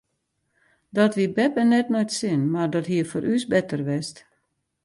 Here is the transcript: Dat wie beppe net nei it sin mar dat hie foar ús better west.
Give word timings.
Dat 0.97 1.13
wie 1.17 1.31
beppe 1.35 1.63
net 1.71 1.87
nei 1.91 2.03
it 2.05 2.15
sin 2.19 2.41
mar 2.53 2.69
dat 2.73 2.89
hie 2.91 3.09
foar 3.11 3.27
ús 3.33 3.43
better 3.53 3.81
west. 3.89 4.15